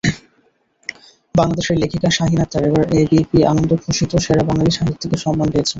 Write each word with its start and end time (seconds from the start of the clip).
বাংলাদেশের 1.35 1.77
লেখিকা 1.77 2.09
শাহিন 2.09 2.39
আখতার 2.39 2.63
এবার 2.69 2.83
এবিপি-আনন্দ 2.99 3.71
ঘোষিত 3.83 4.11
সেরা 4.17 4.43
বাঙালি 4.43 4.71
সাহিত্যিকের 4.71 5.23
সম্মান 5.25 5.47
পেয়েছেন। 5.49 5.69